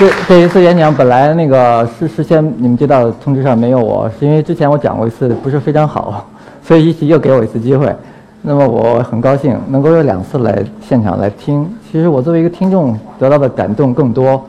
[0.00, 6.26] 这这一次演讲本来那个事事先你们接到通知上没有我，是因为之前我讲过一次不是非常好，
[6.62, 7.94] 所以一起又给我一次机会。
[8.40, 11.70] 那么我很高兴能够有两次来现场来听。
[11.92, 14.42] 其实我作为一个听众得到的感动更多，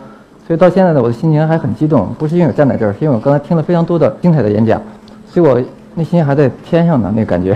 [0.48, 2.08] 所以到现在呢，我的心情还很激动。
[2.18, 4.82] 不是因为我站在这儿，是因为我刚才听了非常多的精彩的演讲，
[5.28, 5.62] 所以我
[5.96, 7.54] 内心还在天上呢，那感觉。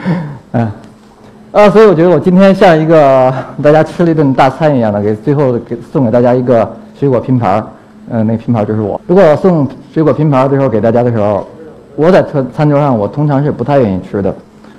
[0.52, 0.72] 嗯，
[1.52, 3.30] 啊，所以我觉得我今天像一个
[3.62, 6.66] 大家吃了一顿大餐一样的，给最后给送给大家一个
[6.98, 7.66] 水果拼盘儿。
[8.10, 9.00] 嗯，那拼盘就是我。
[9.06, 11.46] 如果送水果拼盘最后给大家的时候，
[11.96, 14.34] 我在餐餐桌上我通常是不太愿意吃的。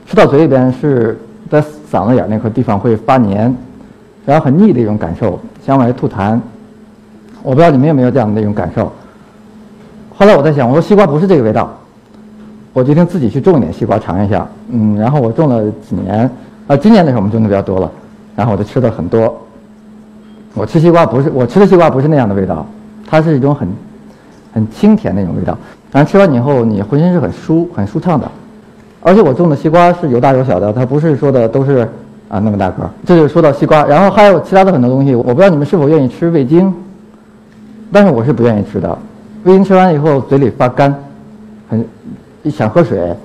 [0.06, 1.20] 吃到嘴里边是
[1.50, 1.60] 在
[1.92, 3.56] 嗓子眼那块地方会发黏，
[4.26, 6.40] 然后很腻的一种感受，想往外吐痰。
[7.42, 8.92] 我不知道你们有没有这样的一种感受。
[10.16, 11.70] 后来我在想，我说西瓜不是这个味道，
[12.74, 14.48] 我决定自己去种一点西瓜尝一下。
[14.70, 16.30] 嗯，然后我种了几年，
[16.68, 17.92] 啊，今年的时候我们种的比较多了，
[18.36, 19.36] 然后我就吃的很多。
[20.56, 22.66] 我吃西瓜不是我吃的西瓜不是那样的味道，
[23.06, 23.68] 它是一种很
[24.54, 25.56] 很清甜那种味道。
[25.92, 28.26] 反正吃完以后你浑身是很舒很舒畅的。
[29.02, 31.88] 而且我种的西瓜是有大有小的，它不是说的都是
[32.28, 32.90] 啊那么大个。
[33.06, 36.74] 这就说到西瓜，然后还有其他的很多东西，我不知道你们是否愿意吃味精，
[37.92, 38.98] 但是我是不愿意吃的。
[39.44, 40.96] 味精吃完以后嘴里发干，
[41.70, 41.86] 很
[42.50, 43.16] 想喝水。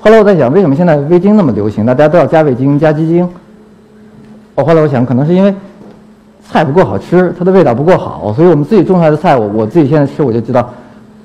[0.00, 1.84] 后来我在想，为什么现在味精那么流行？
[1.84, 3.28] 大家都要加味精、加鸡精。
[4.54, 5.54] 我后来我想，可能是因为
[6.54, 10.70] 菜不够好吃，它的味道不够好，所以我们自己种出来的菜，我我自己现在吃我就知道，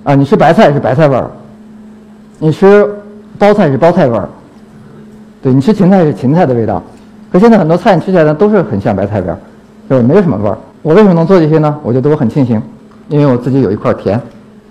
[0.03, 1.29] 啊，你吃白菜是白菜味儿，
[2.39, 2.87] 你吃。
[3.37, 4.27] 包菜是包菜味儿，
[5.41, 6.83] 对你吃芹菜是芹菜的味道，
[7.31, 9.37] 可现在很多菜你吃起来呢都是很像白菜味儿，
[9.89, 10.57] 就是没有什么味儿。
[10.81, 11.73] 我为什么能做这些呢？
[11.81, 12.61] 我觉得我很庆幸，
[13.07, 14.19] 因为我自己有一块田，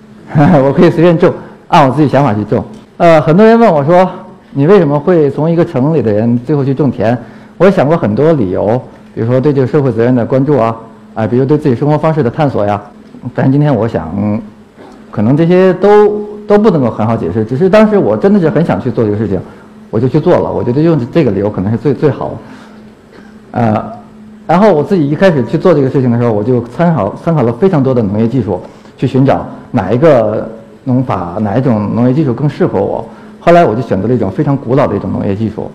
[0.62, 1.32] 我可以随便种，
[1.68, 2.62] 按我自己想法去种。
[2.98, 4.06] 呃，很多人问我说，
[4.50, 7.16] 你为什么会从一个城里的人最后去种田？
[7.56, 8.78] 我也想过很多理由，
[9.18, 10.76] 比如说对这个社会责任的关注啊，
[11.12, 12.80] 啊，比如对自己生活方式的探索呀。
[13.34, 14.40] 但是今天我想，
[15.10, 16.28] 可能这些都。
[16.48, 19.38] 都不能够很好解释，只是当时我真的是很想去做这个事情，
[19.90, 20.50] 我就去做了。
[20.50, 22.38] 我觉得用这个理由可能是最最好。
[23.50, 23.84] 呃，
[24.46, 28.58] 然后我自己一开始去做这个事情的时候，我就参考参考了非常多的农业技术，
[28.96, 30.48] 去寻找哪一个
[30.84, 33.06] 农法、哪一种农业技术更适合我。
[33.38, 35.70] 后来我就选择了一种非常古老的一种农业技术，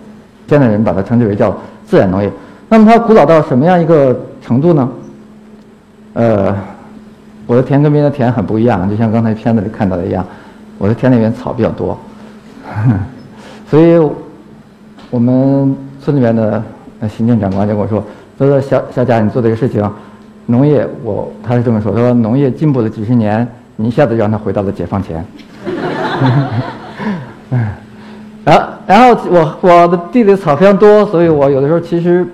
[0.48, 1.56] 现在人把它称之为叫
[1.86, 2.28] 自然农业。
[2.68, 4.88] 那么它古老到什么样一个程度呢？
[6.14, 6.56] 呃，
[7.46, 10.24] 我的田跟别人的田很不一样，就像刚才片子里看到的一样。
[10.76, 11.96] 我的田里面草比较多，
[13.70, 13.96] 所以
[15.08, 16.60] 我们村里面的
[17.08, 18.02] 行政长官就跟我说
[18.36, 19.88] ：“他说小小贾，你做这个事情，
[20.46, 23.46] 农业我他是这么说，他说农业进步了几十年，
[23.76, 25.24] 你一下子让他回到了解放前。
[28.44, 32.26] ”然后然后我我的地里草非常多，所以我有的时候其实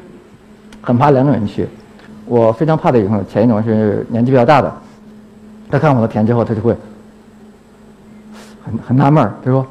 [0.80, 1.68] 很怕两种人去。
[2.26, 4.72] 我非常怕的一种，前一种是年纪比较大的，
[5.70, 6.76] 他看我的田之后，他就会。
[8.62, 9.66] 很很纳闷儿，他说：“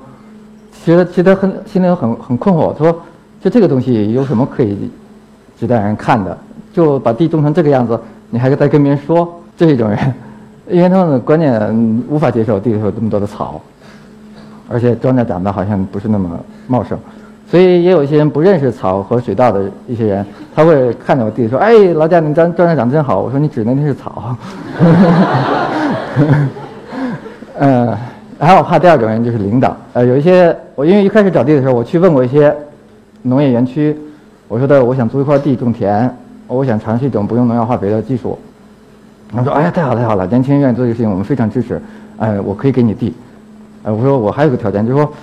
[0.83, 2.73] 其实其实很心里很很困惑。
[2.73, 3.01] 他说，
[3.39, 4.89] 就这个东西有什么可以
[5.59, 6.35] 值得人看的？
[6.73, 7.97] 就把地种成这个样子，
[8.29, 10.13] 你还在跟别人说这是一种人，
[10.67, 13.61] 因为他们的观念无法接受地里有这么多的草，
[14.67, 16.97] 而且庄稼长得好像不是那么茂盛，
[17.49, 24.35] 所以也有一些人不认识草和水稻的一些人，他会看着我地里说：‘哎，老贾，你庄庄稼长真好。’我说：‘你指的那是草。
[27.59, 27.97] ’嗯。”
[28.41, 32.55] 还有怕第二种人就是领导，呃，有一些我因为一开始找地的时候，我去问过一些
[33.23, 33.93] 农业园区，
[34.47, 36.09] 我说的我想租一块地种田，
[36.47, 38.39] 我想尝试一种不用农药化肥的技术。
[39.35, 41.81] 他说：“哎呀，太好太好了，年轻人愿意做这个事情，我们非常支持。
[42.17, 43.13] 哎，我可以给你地。
[43.83, 45.13] 哎，我说我还有个条件，就是说，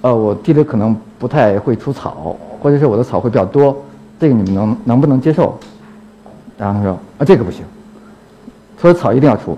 [0.00, 3.76] 呃，我地里可能不太会出草，或者是我的草会比较多，
[4.18, 5.58] 这个你们能能不能接受？
[6.58, 7.64] 然后他说：啊，这个不行，
[8.76, 9.56] 他说草一定要出。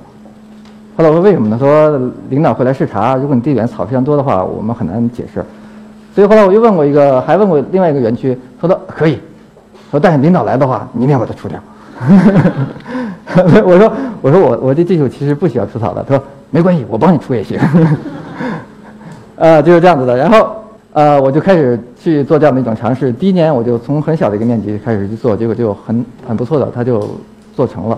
[0.96, 1.56] 后来我说为什么呢？
[1.58, 5.44] 说领导会来视察，如果你地里面草非常多的话，我们很难解释。
[6.14, 9.20] 所以后来我又问过一个，还问过另外一个园区，他说可以，
[9.90, 11.60] 说但是领导来的话，你一定要把它除掉。
[13.64, 16.02] 我说我说我我这技术其实不需要除草的。
[16.02, 17.60] 他说没关系，我帮你除也行。
[19.36, 20.16] 呃，就是这样子的。
[20.16, 20.57] 然后
[20.98, 23.12] 呃，我就开始去做这样的一种尝试。
[23.12, 27.08] 第一年我就从很小的一个面积开始去做，结果就很很不错的，它就
[27.54, 27.96] 做成了。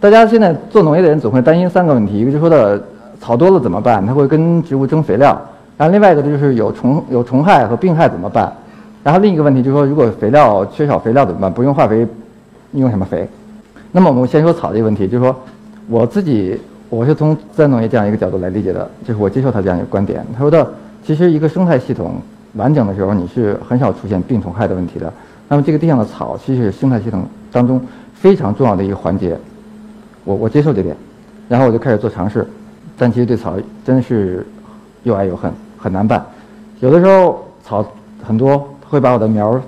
[0.00, 2.82] 大家现在做农业的人总会担心三个问题：一个就是说的
[3.20, 4.06] 草多了怎么办？
[4.06, 5.36] 它会跟植物争肥料；
[5.76, 8.50] 然后另外一个就是有虫有虫害和病害怎么办？
[9.04, 11.52] 然后另一个问题就是说，如果肥料缺少肥料怎么办？
[11.52, 12.06] 不用化肥，
[12.72, 13.28] 用什么肥？
[13.92, 15.36] 那么我们先说草这个问题，就是说
[15.90, 16.58] 我自己
[16.88, 20.24] 我是从自然农业这样一个角度来理解的，就是我接受他这样一个观点。
[20.32, 20.66] 他说的，
[21.04, 22.14] 其实一个生态系统
[22.54, 25.12] 完整的时候，你是很少出现病虫害的问题的。
[25.48, 27.80] 那么这个地上的草，其实是生态系统当中
[28.14, 29.36] 非常重要的一个环节。
[30.24, 30.94] 我我接受这点，
[31.48, 32.46] 然后我就开始做尝试，
[32.96, 33.54] 但其实对草
[33.84, 34.46] 真是
[35.02, 36.24] 又爱又恨，很难办。
[36.80, 37.84] 有的时候草
[38.22, 39.60] 很多会把我的苗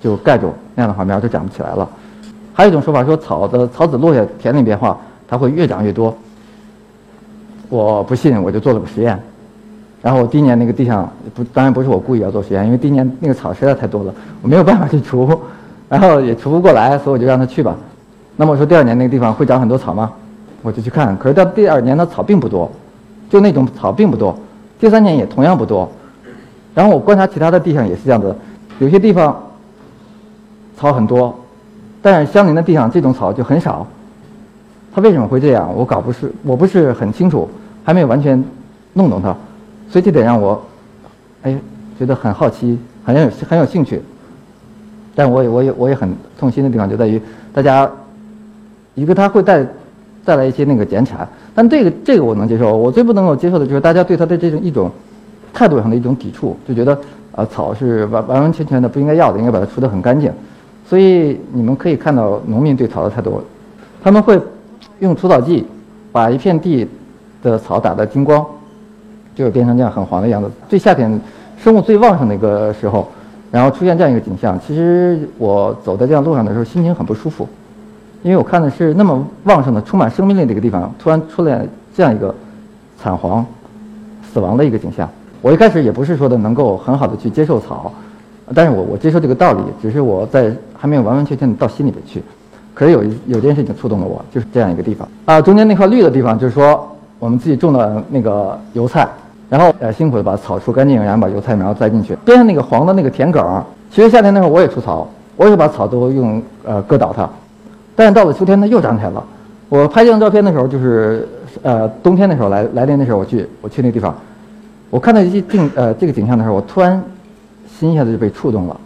[0.00, 1.88] 就盖住，那样的话苗就长不起来了。
[2.52, 6.14] 还有一种说法说草的草籽落下田里边话，它会越长越多。
[7.68, 9.18] 我不信，我就做了个实验。
[10.04, 15.26] 然后我第一年那个地上不，当然不是我故意要做实验，因为第一年那个草实在太多了，我没有办法去除，
[15.88, 17.74] 然后也除不过来，所以我就让它去吧。
[18.36, 20.12] 那么我说第二年那个地方会长很多草吗？
[20.60, 22.70] 我就去看，可是到第二年的草并不多，
[23.30, 24.36] 就那种草并不多。
[24.78, 25.90] 第三年也同样不多。
[26.74, 28.36] 然后我观察其他的地上也是这样子，
[28.80, 29.34] 有些地方
[30.76, 31.34] 草很多，
[32.02, 33.86] 但是相邻的地上这种草就很少。
[34.94, 35.72] 它为什么会这样？
[35.74, 37.48] 我搞不是我不是很清楚，
[37.84, 38.44] 还没有完全
[38.92, 39.34] 弄懂它。
[39.94, 40.60] 所以这点让我，
[41.42, 41.56] 哎，
[41.96, 44.02] 觉得很好奇，很有很有兴趣。
[45.14, 47.88] 但我也我也我也很痛心的地方就在于，大家
[48.96, 49.64] 一个他会带
[50.24, 52.76] 带来一些那个减产，但这个这个我能接受。
[52.76, 54.90] 我最不能够接受的就是大家对他的这种一种
[55.52, 56.98] 态度上的一种抵触，就觉得
[57.30, 60.28] 啊草是完完完全全的不应该要的，应该把它除得很干净。
[60.88, 63.40] 所以你们可以看到农民对草的态度，
[64.02, 64.40] 他们会
[64.98, 65.64] 用除草剂
[66.10, 66.84] 把一片地
[67.44, 68.44] 的草打得精光。
[69.34, 70.50] 就是变成这样很黄的样子。
[70.68, 71.20] 最夏天，
[71.58, 73.08] 生物最旺盛的一个时候，
[73.50, 77.48] 然后出现这样一个景象，其实我走在这样路上的时候，心情很不舒服，
[78.22, 82.34] 因为我看的是那么旺盛的、充满生命力的一个地方，突然出来这样一个
[83.00, 83.44] 惨黄、
[84.32, 85.08] 死亡的一个景象。
[85.40, 87.92] 我一开始也不是说的能够很好的去接受草，
[88.54, 92.22] 但是我我接受这个道理，只是我在还没有完完全全的到心里边去。
[92.72, 99.08] 可是有一有件事情触动了我，就是这样一个地方啊，中间那块绿的地方，就是说我们自己种的那个油菜。
[99.48, 102.16] 然后呃辛苦的把草除干净，然后把油菜苗栽进去。
[102.24, 105.06] 边上那个黄的那个田埂，其实夏天那会儿我也除草，
[105.36, 107.28] 我也把草都用呃割倒它。
[107.94, 109.22] 但是到了秋天它又长起来了。
[109.68, 111.28] 我拍这张照片的时候，就是
[111.62, 114.14] 呃冬天的时候来来临的时候，我去我去那个地方，
[114.90, 117.02] 我看到一些景呃这个景象的时候，我突然
[117.68, 118.76] 心一下子就被触动了。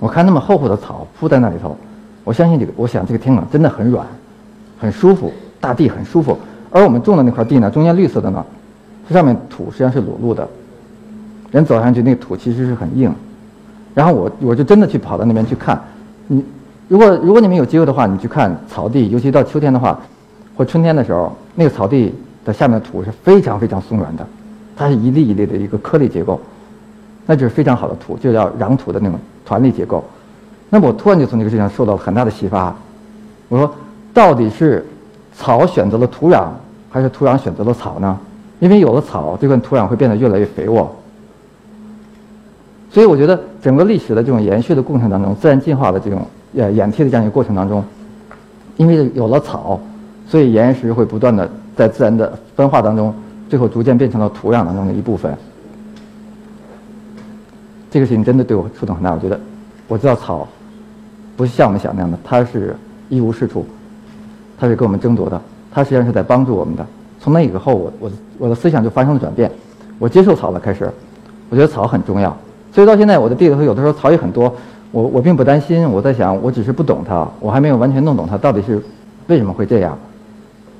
[0.00, 1.76] 我看那么厚厚的草铺在那里头，
[2.24, 4.06] 我相信这个，我想这个天埂真的很软，
[4.78, 6.38] 很舒服，大地很舒服。
[6.70, 8.44] 而我们种的那块地呢，中间绿色的呢。
[9.08, 10.46] 这上面土实际上是裸露的，
[11.50, 13.10] 人走上去那个土其实是很硬，
[13.94, 15.82] 然后我我就真的去跑到那边去看，
[16.26, 16.44] 你
[16.88, 19.98] 如果如果你们有机会的话，你去看草地，尤其到秋天的话，
[20.54, 22.14] 或春天的时候，那个草地
[22.44, 24.26] 的下面的土是非常非常松软的，
[24.76, 26.38] 它是一粒一粒的一个颗粒结构，
[27.24, 30.04] 那就是非常好的土，就叫壤土的那种团粒结构。
[30.68, 32.76] 那么我突然就从这个事情受到了很大的启发，
[33.48, 33.74] 我说
[34.12, 34.86] 到底是
[35.34, 36.48] 草选择了土壤，
[36.90, 38.18] 还是土壤选择了草呢？
[38.60, 40.94] 因为有了草，这块土壤会变得越来越肥沃。
[42.90, 46.26] 所以我觉得整个历史的这种延续的过程当中，自然进化的这种
[46.56, 47.84] 呃演替的这样一个过程当中，
[48.76, 49.78] 因为有了草，
[50.26, 53.14] 所以岩石会不断的在自然的分化当中，
[53.48, 55.36] 最后逐渐变成了土壤当中的一部分。
[57.90, 59.12] 这个事情真的对我触动很大。
[59.12, 59.38] 我觉得
[59.86, 60.48] 我知道草
[61.36, 62.74] 不是像我们想那样的，它是
[63.08, 63.66] 一无是处，
[64.58, 66.86] 它是跟我们争夺的，它实际上是在帮助我们的。
[67.20, 69.50] 从那以后，我我我的思想就发生了转变，
[69.98, 70.60] 我接受草了。
[70.60, 70.88] 开始，
[71.50, 72.36] 我觉得草很重要，
[72.72, 74.54] 所以到现在我的地里头有的时候草也很多，
[74.92, 75.88] 我我并不担心。
[75.90, 78.80] 我在想，我只是不懂它，我还没有完全弄懂它到底是
[79.26, 79.98] 为什么会这样。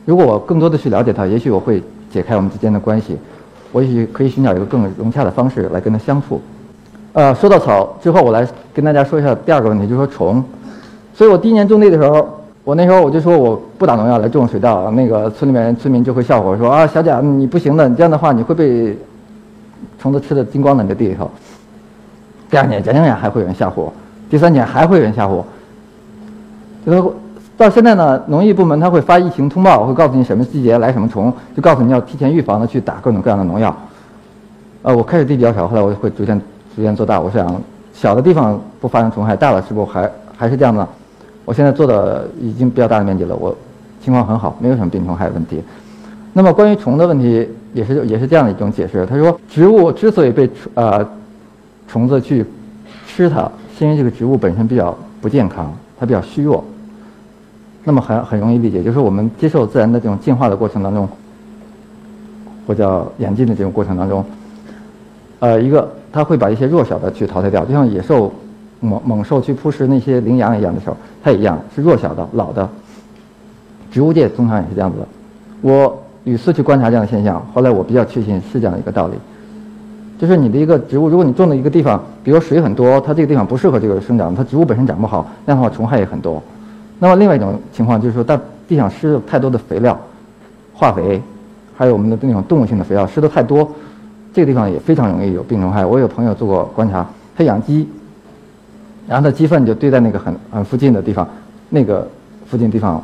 [0.04, 3.18] 如果我更多的去了解它，也许我会解开我们之间的关系，
[3.72, 6.40] 我也许可以寻找一个更融洽的方式来跟它相处。
[7.14, 10.44] 呃，说到草之后，我来跟大家说一下第二个问题，就是说虫。
[11.14, 12.36] 所以我第一年种地的时候。
[12.68, 18.94] 我那时候我就说我不打农药来种水稻，那个村里面村民就会笑话说啊，小贾你不行的，你这样的话你会被
[19.98, 21.30] 虫子吃的精光的，你的地里头。
[22.50, 23.90] 第二年、第三年还会有人吓唬我，
[24.28, 25.46] 第三年还会有人吓唬我。
[26.84, 27.10] 这个
[27.56, 33.74] 到现在呢，农业部门他会发疫情通报，会告诉你什么季节来什么虫，就告诉你要提前预防的去打各种各样的农药。
[34.82, 36.38] 呃，我开始地比较少，后来我就会逐渐
[36.76, 37.18] 逐渐做大。
[37.18, 37.58] 我想
[37.94, 40.86] 小的地方不发生虫害，大了是不是还还是这样的？
[41.48, 43.56] 我现在做的已经比较大的面积了，我
[44.04, 45.62] 情况很好，没有什么病虫害的问题。
[46.34, 49.06] 那么关于虫的问题，也是也是这样的一种解释。
[49.06, 51.08] 他说，植物之所以被呃
[51.86, 52.44] 虫子去
[53.06, 56.62] 吃它，是因为这个植物本身比较不健康，它比较虚弱。
[57.82, 61.08] 那么很很容易理解，就是我们接受自然的这种进化的过程当中，
[62.66, 64.22] 或叫演进的这种过程当中，
[65.38, 68.30] 呃，一个它会把一些弱小的去淘汰掉，就像野兽。
[68.80, 72.68] 猛猛兽去扑食那些羚羊一样的时候，它也一样是弱小的、老的。
[73.90, 75.06] 植物界通常也是这样子的。
[75.62, 79.14] 我屡次去观察这样的现象，后来我比较确信是这样的一个道理，
[80.18, 86.42] 就是你的一个植物，如果你种的一个地方，比如水很多，它这个地方不适合这个生长，它植物本身长不好，那样的话虫害也很多。
[86.98, 89.98] 那么另外一种情况就是说，大地上施了太多的肥料、
[90.74, 91.20] 化肥，
[91.76, 93.68] 还有我们的那种动物性的肥料施的太多，
[94.34, 95.86] 这个地方也非常容易有病虫害。
[95.86, 97.06] 我有朋友做过观察，
[97.36, 97.88] 他养鸡，
[99.08, 101.26] 然后他鸡粪就堆在那个很很附近的地方，
[101.70, 102.06] 那个
[102.46, 103.02] 附近地方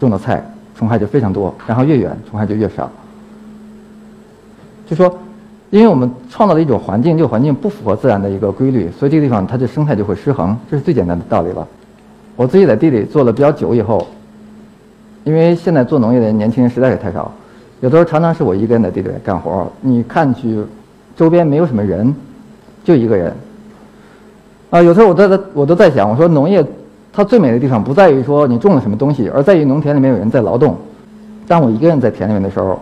[0.00, 0.44] 种的菜
[0.76, 2.90] 虫害就非常多，然后越远虫害就越少。
[4.86, 5.18] 就说，
[5.70, 11.66] 因为我们创造了一种环境，这个环境不符合自然的一个规律，所以这个地方它的生态就会失衡，这是最简单的道理了。
[12.34, 14.06] 我自己在地里做了比较久以后，
[15.24, 17.30] 因为现在做农业的年轻人实在是太少，
[17.80, 20.64] 有的时候常常是我一个人在地里干活你看去，
[21.16, 22.14] 周边没有什么人，
[22.82, 23.32] 就一个人。
[24.70, 26.64] 啊，有时候我都在我都在想，我说农业
[27.12, 30.76] 它最美的地方不在于说你种了什么东西，而在于农田里面有人在劳动。
[31.46, 32.78] 当我一个人在田里面的时候。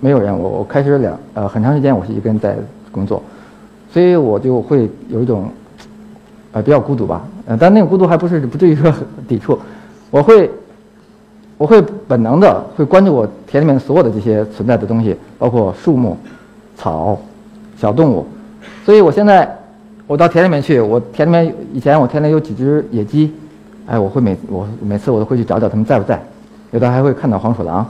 [0.00, 2.54] 没有人，我我开始两呃很长时间我是一个人在
[2.92, 3.22] 工作，
[3.90, 5.48] 所以我就会有一种，
[6.52, 8.92] 呃比较孤独吧，呃但那个孤独还不是不至于说
[9.26, 9.58] 抵触，
[10.10, 10.50] 我会，
[11.56, 16.18] 我会本能的会关注我田里面所有的这些存在的东西，包括树木、
[16.76, 17.18] 草、
[17.78, 18.26] 小动物，
[18.84, 19.56] 所以我现在
[20.06, 23.32] 我到田里面去，我田里面以前我田里有几只野鸡，
[23.86, 26.22] 哎我会每我每次我都会去找找它们在不在，
[26.72, 27.86] 有的还会看到黄鼠狼。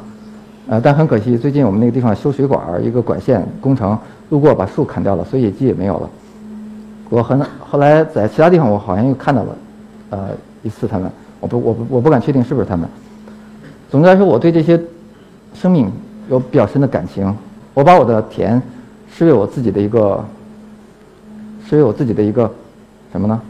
[0.67, 3.99] 呃，但很可惜，最近我们那个地方修水管儿，一个管线工程
[4.31, 6.09] 路过把树砍掉了，所以野鸡也没有了。
[7.11, 9.57] 我很后来在其他地方，我好像又看到了，
[10.11, 10.29] 呃，
[10.63, 12.89] 一次它们，我不我不我不敢确定是不是它们。
[13.91, 14.81] 总的来说，我对这些
[15.53, 15.91] 生命
[16.31, 17.35] 有比较深的感情。
[17.75, 18.63] 我把我的田
[19.13, 20.25] 视为我自己的一个，
[21.69, 22.51] 视为我自己的一个
[23.13, 23.41] 什么呢？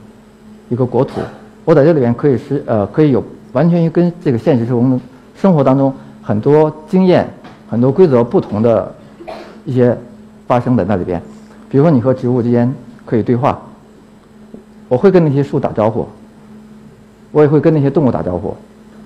[0.69, 1.21] 一个国土。
[1.65, 5.01] 我在这里边可以是呃，可以有完全跟这个现实生活
[5.41, 5.93] 生活当中。
[6.23, 7.29] 很多经验、
[7.69, 8.95] 很多规则不同的
[9.67, 9.95] 一些
[10.47, 11.21] 发生在那里边，
[11.69, 12.73] 比如说你和植物之间
[13.05, 13.61] 可以对话，
[14.89, 16.07] 我会跟那些树打招呼，
[17.31, 18.57] 我也会跟那些动物打招呼。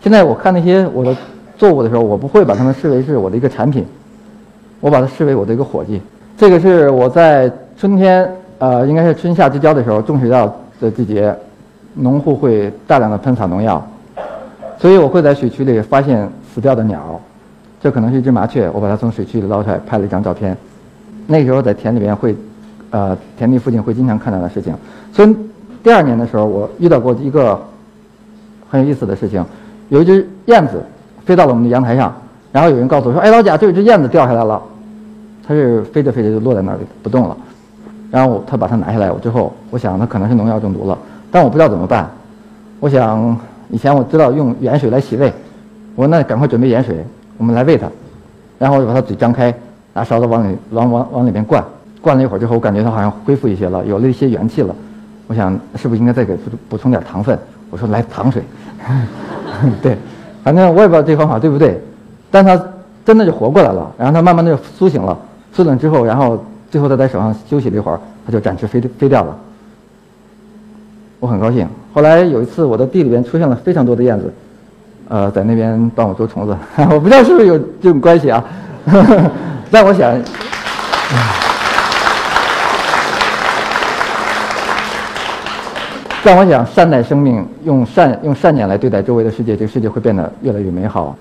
[0.01, 1.17] 现在我看那些我的
[1.57, 3.85] 作物的时候，我不会把它们视为是我的一个产品，
[4.79, 6.01] 我把它视为我的一个伙计。
[6.37, 11.35] 这个是我在春天，呃，应该是春夏之交的时候种水稻的季节，
[11.95, 13.85] 农户会大量的喷洒农药，
[14.79, 16.29] 所以我会在水渠里发现。
[16.55, 17.21] 死掉的鸟，
[17.81, 18.69] 这可能是一只麻雀。
[18.73, 20.57] 我把它从水渠里捞出来，拍了一张照片。
[21.29, 22.35] 那时候在田里边会，
[22.91, 24.75] 呃，田地附近会经常看到的事情。
[25.13, 25.37] 所以
[25.85, 27.61] 第二年的时候，我遇到过一个
[28.69, 29.45] 很有意思的事情。
[29.89, 30.83] 有一只燕子
[31.25, 32.13] 飞到了我们的阳台上，
[32.51, 34.61] 然后有人告诉我说：“哎，老贾，这有只燕子掉下来了。”
[35.47, 37.37] 它是飞着飞着就落在那里不动了。
[38.11, 40.97] 然后他把它拿下来，我之后我想他可能是农药中毒了，
[41.31, 42.09] 但我不知道怎么办。
[42.81, 43.37] 我想
[43.71, 45.33] 以前我知道用盐水来洗胃。
[45.95, 47.05] 我说那赶快准备盐水，
[47.37, 47.89] 我们来喂它，
[48.59, 49.53] 然后我就把它嘴张开，
[49.95, 51.65] 拿勺子往里往往往里面灌，
[52.01, 54.75] 灌了一会儿之后，我感觉它好像恢复一些了，有了一些元气了。
[55.27, 56.37] 我想是不是应该再给
[56.69, 57.37] 补充点糖分？
[57.71, 58.43] 我说来糖水，
[59.83, 59.99] 对，
[60.43, 61.79] 反正我也不知道这方法对不对，
[62.31, 62.59] 但它
[63.05, 65.19] 真的就活过来了，然后它慢慢的就苏醒了，
[65.53, 69.37] 苏醒之后，然后最后它在手上休息了一会儿，它就展翅飞飞掉了。
[71.21, 71.67] 我很高兴。
[71.93, 74.33] 后来有一次我的地里边出现了非常多的燕子。
[75.11, 76.55] 呃，在那边帮我捉虫子，
[76.91, 78.45] 我不知道是不是有这种关系啊？
[79.73, 80.13] 但我想，
[86.23, 91.17] 但我想善待生命，用善用善念来对待周围的世界，这个世界会变得越来越美好。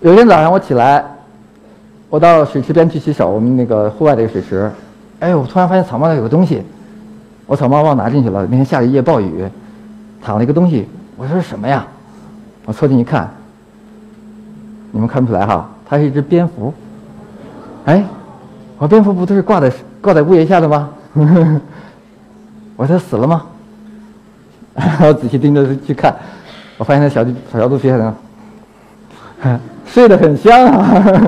[0.00, 1.04] 有一天早上我起来，
[2.12, 4.70] 我到水池边去洗手，我们那个户外的一个水池，
[5.18, 6.62] 哎，我突然发现草帽上有个东西，
[7.46, 8.42] 我草帽忘拿进去了。
[8.50, 9.48] 那天下了一夜暴雨，
[10.20, 11.86] 躺了一个东西，我说什么呀？
[12.66, 13.32] 我凑近一看，
[14.90, 16.74] 你们看不出来哈，它是一只蝙蝠。
[17.86, 18.04] 哎，
[18.76, 20.90] 我蝙蝠不都是挂在挂在屋檐下的吗？
[22.76, 23.42] 我说它死了吗？
[25.00, 26.14] 我仔细盯着去看，
[26.76, 28.14] 我发现那小小小肚皮上，
[29.86, 31.22] 睡得很香啊。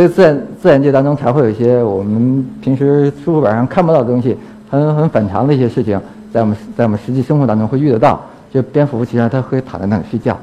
[0.00, 4.34] 所以自然自然界当中才会有一些我们平时书本上看不到的东西，
[4.70, 6.00] 很很反常的一些事情，
[6.32, 8.18] 在我们在我们实际生活当中会遇得到。
[8.50, 10.34] 就蝙蝠，其实它会躺在那里睡觉，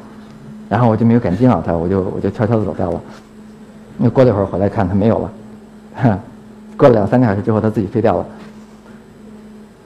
[0.69, 3.01] 然后我就没有敢惊扰它，我就我就悄悄的走掉了。
[3.97, 6.19] 那过了一会儿回来看，它没有了。
[6.77, 8.25] 过了两三个小时之后，它自己飞掉了。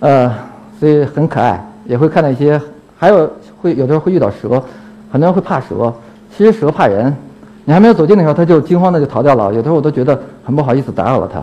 [0.02, 0.36] 呃，
[0.82, 2.62] 所以很可爱，也会看到一些，
[2.98, 4.62] 还有会有的时候会遇到蛇，
[5.10, 5.94] 很多人会怕蛇，
[6.36, 7.16] 其实蛇怕人。
[7.72, 9.46] 你还没有走近的时候，它就惊慌的就逃掉了。
[9.54, 11.42] 有的时候我都觉得很不好意思打扰了它。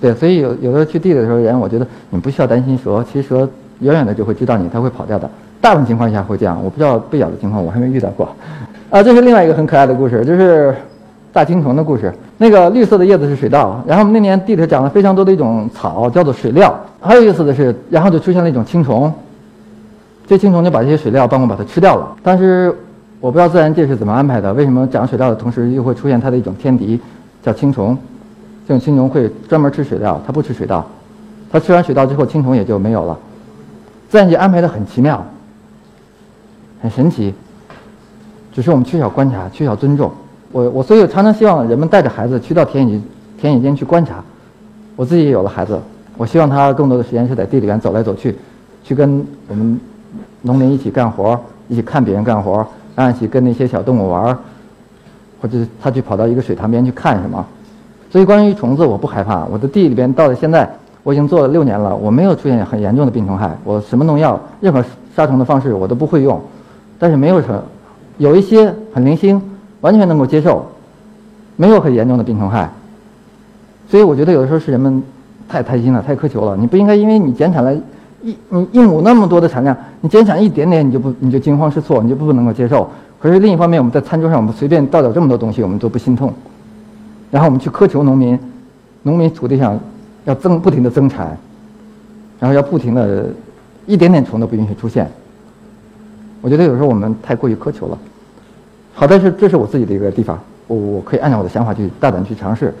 [0.00, 3.48] 对，所以有有的去地里的时候，人我觉得你不需要担心蛇，其实蛇。
[3.80, 5.28] 远远的就会知道你，它会跑掉的。
[5.60, 8.28] 大部分情况下会这样，我不知道被咬的情况，我还没遇到过。
[8.90, 10.72] 啊，这是另外一个很可爱的故事，就是
[11.32, 12.14] 大青虫的故事。
[12.38, 16.72] 那个绿色的叶子是水稻，然后那年地里长了非常多的一种草，叫做水料。
[17.00, 19.12] 还有意思的是，然后就出现了一种青虫，
[20.28, 22.06] 这青虫就把这些水料帮我把它吃掉了。
[22.22, 22.72] 但是
[23.22, 27.00] 我不知道自然界是怎么安排的，为什么长水稻的同时又会出现它的一种天敌，
[27.40, 27.96] 叫青虫。
[28.66, 30.84] 这种青虫会专门吃水稻，它不吃水稻，
[31.48, 33.16] 它吃完水稻之后，青虫也就没有了。
[34.08, 35.24] 自然界安排的很奇妙，
[36.80, 37.32] 很神奇，
[38.52, 40.10] 只是我们缺少观察，缺少尊重。
[40.50, 43.00] 我我所以常常希望人们带着孩子去到田野
[43.38, 44.16] 田野间去观察。
[44.96, 45.78] 我自己也有了孩子，
[46.16, 48.36] 我希望他更多的时间是在地里边走来走去，
[48.82, 49.80] 去跟我们
[50.40, 54.36] 农民一起干活，一起看别人干活，然后一起跟那些小动物玩，
[55.40, 57.44] 或者他去跑到一个水塘边去看什么。
[58.10, 59.44] 所以关于虫子，我不害怕。
[59.46, 60.70] 我的地里边到了现在，
[61.02, 63.56] 我已经做了六年了，我没有出现很严重的病虫害。
[63.64, 64.84] 我什么农药、任何
[65.16, 66.40] 杀虫的方式我都不会用，
[66.98, 67.62] 但是没有什么，
[68.18, 69.40] 有一些很零星，
[69.80, 70.66] 完全能够接受，
[71.56, 72.70] 没有很严重的病虫害。
[73.88, 75.02] 所以我觉得有的时候是人们
[75.48, 76.56] 太贪心了，太苛求了。
[76.56, 77.74] 你不应该因为你减产了
[78.22, 82.88] 一你一亩那么多的产量，你减产一点点你就不你就惊慌失措，你就不能够接受。
[83.18, 86.32] 可是另一方面，我们在餐桌上我们随便倒掉这么多东西，我们都不心痛。
[87.30, 88.38] 然后我们去苛求农民，
[89.02, 89.78] 农民土地上
[90.24, 91.36] 要增不停的增产，
[92.38, 93.26] 然后要不停的，
[93.86, 95.10] 一点点虫都不允许出现。
[96.40, 97.98] 我觉得有时候我们太过于苛求了。
[98.94, 102.74] 好在是这是我自己的一个地方，我我可以按照我的想法去大胆去尝试，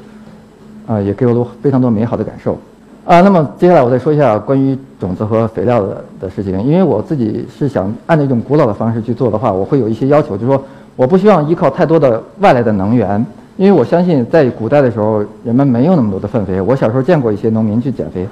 [0.86, 2.58] 啊，也给我了非常多美好的感受。
[3.04, 10.62] 啊，那么接下来我再说一下关于种子和肥料的的事情，因为我自己是想按照一种古老的方式去做的话，我会有一些要求，就是说
[10.94, 13.24] 我不希望依靠太多的外来的能源。
[13.56, 16.60] 因为我相信，在古代的时候，人们没有那么多的粪肥。
[16.60, 18.26] 我小时候见过一些农民去减肥，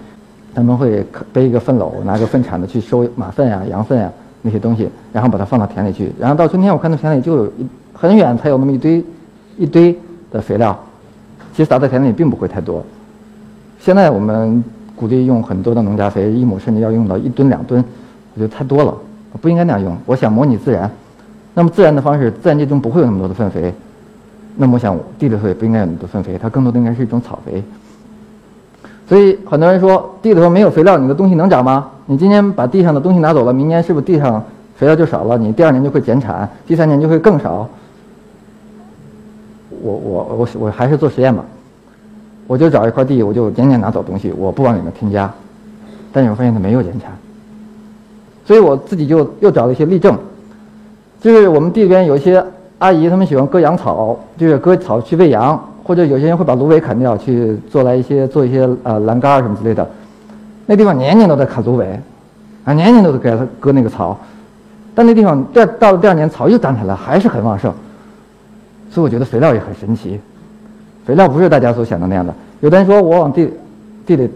[0.54, 4.10] 他们会背一个粪篓，拿个粪铲子去收马粪呀、羊粪呀
[4.40, 6.10] 那些东西，然后把它放到田里去。
[6.18, 9.04] 然后到春天，我看到田里就有一很远才有那么一堆
[9.58, 9.96] 一堆
[10.32, 10.78] 的肥料，
[11.52, 12.82] 其实撒在田里并不会太多。
[13.80, 14.62] 现在我们
[14.94, 17.82] 鼓励用很多的农家肥，一亩甚至要用到一吨两吨，
[18.34, 18.94] 我觉得太多了，
[19.40, 19.96] 不应该那样用。
[20.04, 20.90] 我想模拟自然，
[21.54, 23.72] 那么自然的方式，自然界中不会有那么多的粪肥。
[24.56, 27.62] 那么我想，地里头也不应该有那么多粪肥，它更多的应该是一种草肥。
[29.08, 31.88] 所以很多人说，地里头没有肥料，你的东西能长吗？
[32.04, 34.44] 你今天把地上的东西拿走了，明年是不是地上
[34.76, 35.38] 肥料就少了？
[35.38, 37.66] 你第二年就会减产，第三年就会更少。
[39.82, 41.42] 我我我我还是做实验吧，
[42.50, 45.32] 我就找一块地，我就年年拿走东西，我不往里面添加，
[46.12, 47.08] 但是我发现它没有减产。
[48.44, 50.18] 所以我自己就又找了一些例证，
[51.20, 52.44] 就是我们地里边有一些。
[52.78, 59.86] 阿姨他们喜欢割羊草，就是割草去喂羊，或者有些人会把芦苇砍掉去做来一些做一些呃栏杆什么之类的。
[60.64, 62.00] 那地方年年都在砍芦苇，
[62.64, 64.18] 啊年年都在给它割那个草，
[64.94, 67.70] 但那地方第到了第二年草又长起来，还是很旺盛。
[68.90, 70.18] 所以我觉得肥料也很神奇，
[71.04, 72.34] 肥料不是大家所想的那样的。
[72.60, 73.50] 有的人说我往地
[74.06, 74.28] 地里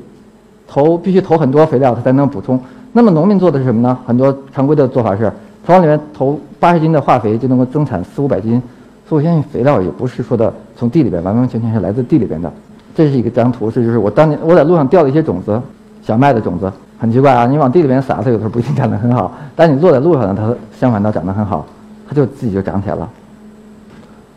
[0.67, 2.61] 投必须投很多肥料，它才能补充。
[2.93, 3.99] 那么农民做的是什么呢？
[4.07, 5.33] 很多常规的做法是。
[5.67, 8.63] 往里面投八十斤的化肥就能够增产四五百斤，
[9.09, 12.53] 所以我相信肥料也不是说的从地里边完完全全是来自地里边的。
[12.95, 15.59] 这是一个张图，这就是我当年我在路上掉了一些种子，
[16.03, 17.47] 小麦的种子，很奇怪啊！
[17.47, 21.65] 你往地里边撒，它有时候不一定长得很好；但你落在路上呢，它相反倒长得很好，
[22.07, 23.09] 它就自己就长起来了。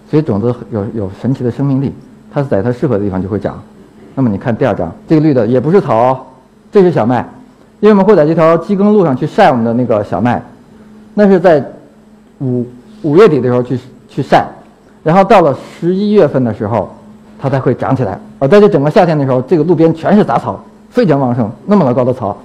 [0.09, 1.93] 所以种子有有神奇的生命力，
[2.37, 3.59] 它是在它适合的地方就会长。
[4.13, 6.23] 那么你看第二张，这个绿的也不是草，
[6.71, 7.27] 这是小麦，
[7.79, 10.39] 因为我们会在这条机耕路上去晒我们的那个小麦。
[11.15, 11.65] 那是在
[12.39, 12.63] 五
[13.01, 14.45] 五月底的时候去去晒，
[15.03, 16.95] 然后到了十一月份的时候，
[17.39, 18.19] 它才会长起来。
[18.37, 22.37] 而在这整个夏天的时候，这个路边全是杂草，非常旺盛，那么高的草。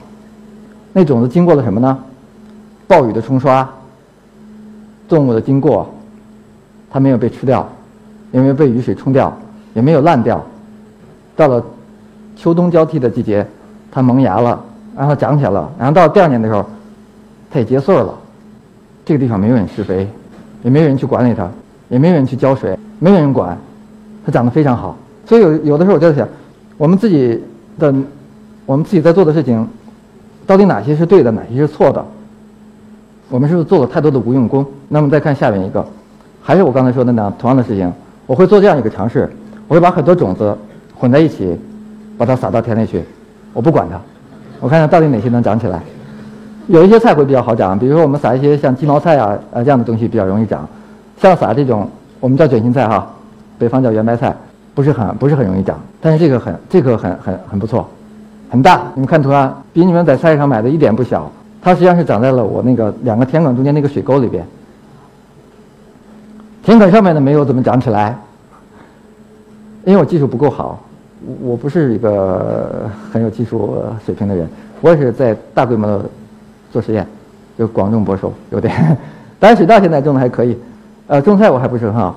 [0.95, 1.99] 那种子经过了什么呢？
[2.89, 3.69] 暴雨的冲刷，
[5.07, 5.93] 动物的经过，
[6.91, 7.69] 它没有被吃掉，
[8.31, 9.37] 也没有被雨水冲掉，
[9.75, 10.45] 也没有烂掉。
[11.35, 11.65] 到了
[12.37, 13.47] 秋冬交替的季节，
[13.91, 14.63] 它萌芽了，
[14.97, 16.65] 然后长起来了，然后到第二年的时候，
[17.51, 18.15] 它也结穗了。
[19.05, 20.09] 这个地方没有人施肥，
[20.63, 21.49] 也没有人去管理它，
[21.89, 23.59] 也没有人去浇水，没有人管，
[24.25, 24.97] 它长得非常好。
[25.27, 26.29] 所以有有的时候我就在想，
[26.77, 27.41] 我们自己
[27.79, 27.93] 的，
[28.65, 29.67] 我们自己在做的事情，
[30.47, 32.05] 到底哪些是对的，哪些是错的？
[33.29, 34.65] 我们是不是做了太多的无用功？
[34.89, 35.85] 那么再看下面一个，
[36.43, 37.91] 还是我刚才说的那样同样的事情，
[38.27, 39.29] 我会做这样一个尝试，
[39.73, 40.55] 我会把很多种子
[40.95, 41.59] 混在一起，
[42.19, 43.03] 把它撒到田里去，
[43.55, 43.99] 我不管它，
[44.61, 45.81] 我看看到底哪些能长起来。
[46.67, 50.69] 有一些菜会比较好长，比如说我们撒一些像鸡毛菜啊，呃这样的东西比较容易长。
[51.17, 51.89] 像撒这种
[52.21, 53.11] 我们叫卷心菜哈，
[53.59, 54.37] 北方叫圆白菜，
[54.75, 55.81] 不是很不是很容易长。
[56.03, 57.89] 但是这个很这个很很很不错，
[58.51, 58.83] 很大。
[58.95, 61.33] 你们看图案，比你们在菜市场买的一点不小。
[61.63, 64.47] 它实际上是长在了我那个两个田埂中间那个水沟里边。
[66.63, 68.19] 田埂上面的没有怎么长起来，
[69.85, 70.79] 因为我技术不够好，
[71.27, 74.49] 我我不是一个很有技术水平的人，
[74.81, 76.05] 我也是在大规模的。
[76.73, 77.07] 做实验，
[77.59, 78.75] 就广种播收有点，
[79.39, 80.57] 但是水稻现在种的还可以，
[81.07, 82.17] 呃，种菜我还不是很好，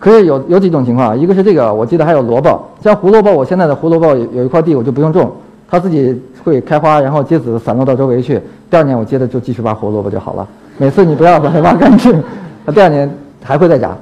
[0.00, 5.30] 可是有有几种情况，一个是这个，我记得还有萝卜，像胡萝卜，我现在的胡萝卜有一块地我就不用种，
[5.70, 10.44] 它自己会开花，然后结籽散落到周围去，第二年我接着就继续挖胡萝卜就好了。
[10.78, 12.20] 每次你不要把它挖干净，
[12.66, 13.08] 它第二年
[13.44, 13.96] 还会再长，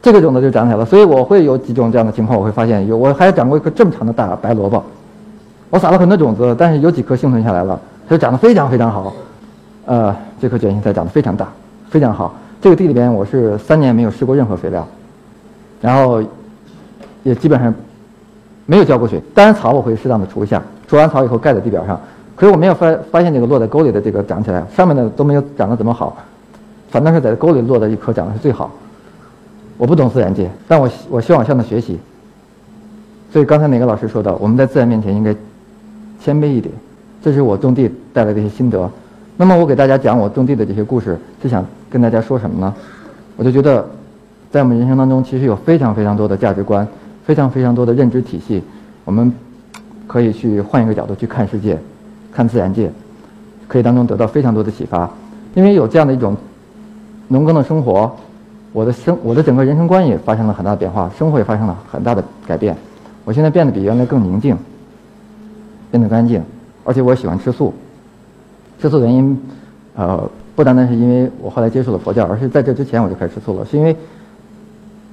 [0.00, 0.84] 这个种子就长起来了。
[0.84, 4.82] 所以我会有几种这样的情况，我会发现有我还长过一颗这么长的大白萝卜，
[5.70, 9.12] 我撒了很多种子，但是有几颗幸存下来了，它就长得非常非常好。
[9.86, 11.48] 呃，这颗卷心菜长得非常大，
[11.88, 12.34] 非常好。
[12.60, 14.86] 这个地里边我是三年没有施过任何肥料，
[15.80, 16.22] 然后
[17.22, 17.72] 也基本上
[18.66, 19.22] 没有浇过水。
[19.34, 21.98] 当然草我会适当的除一下，除完草以后盖在地表上。
[22.36, 26.16] 可是我没有发发现这个落在沟里的这个长起来，上面的都没有长得怎么好，
[26.90, 28.70] 反正是在沟里落的一颗长得是最好。
[29.78, 31.98] 我不懂自然界，但我我希望向他学习。
[33.32, 35.34] 所以刚才哪个老师说的，我们在自然面前应该
[36.20, 36.74] 谦卑一点，
[37.22, 38.90] 这是我种地带来的一些心得。
[39.36, 42.74] 那么我给大家讲我种地的这些故事，是想跟大家说什么呢？
[43.36, 43.86] 我就觉得，
[44.50, 46.86] 在我们人生当中，其实有非常非常多的价值观，
[47.24, 48.60] 非常非常多的认知体系，
[49.04, 49.32] 我们
[50.08, 51.78] 可以去换一个角度去看世界，
[52.32, 52.90] 看自然界，
[53.68, 55.08] 可以当中得到非常多的启发。
[55.54, 56.36] 因为有这样的一种
[57.28, 58.10] 农耕的生活，
[58.72, 62.76] 我的生我的整个人生观也发生了很大的变化，生活也发生了很大的改变。
[63.24, 64.56] 我现在变得比原来更宁静，
[65.90, 66.42] 变得干净，
[66.84, 67.72] 而且我喜欢吃素。
[68.80, 69.40] 吃素原因，
[69.96, 70.22] 呃，
[70.54, 73.64] 不单单是因为我后来接触了佛教，而是在这之前我就开始吃素了。
[73.64, 73.96] 是因为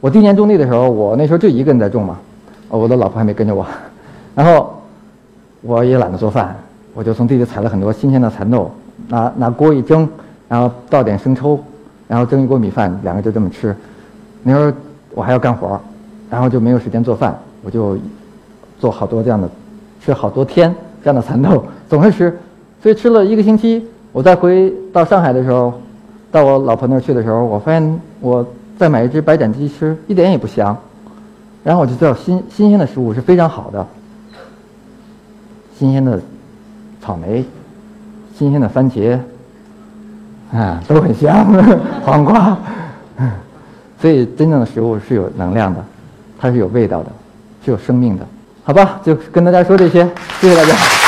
[0.01, 2.17] 我第一年种地的时候，我那时候就一个人在种嘛，
[2.69, 3.65] 我的老婆还没跟着我，
[4.35, 4.81] 然后
[5.61, 6.55] 我也懒得做饭，
[6.93, 8.69] 我就从地里采了很多新鲜的蚕豆，
[9.07, 10.07] 拿拿锅一蒸，
[10.47, 11.59] 然后倒点生抽，
[12.07, 13.75] 然后蒸一锅米饭，两个就这么吃。
[14.43, 14.71] 那时候
[15.11, 15.79] 我还要干活，
[16.29, 17.97] 然后就没有时间做饭，我就
[18.79, 19.49] 做好多这样的，
[20.03, 22.37] 吃好多天这样的蚕豆，总是吃。
[22.83, 25.73] 所以吃了一个星期，我再回到上海的时候，
[26.31, 28.45] 到我老婆那儿去的时候，我发现我
[28.77, 30.77] 再买一只白斩鸡吃，一点也不香。
[31.63, 33.87] 然后我就知道新新鲜的食物是非常好的，
[35.75, 36.21] 新鲜的
[37.01, 37.43] 草莓，
[38.37, 39.17] 新鲜的番茄，
[40.53, 41.45] 啊，都很香，
[42.05, 42.57] 黄瓜。
[44.01, 45.83] 所以真正的食物是有能量的，
[46.37, 47.11] 它是有味道的，
[47.63, 48.25] 是有生命的。
[48.63, 50.03] 好吧，就跟大家说这些，
[50.41, 51.04] 谢谢大家。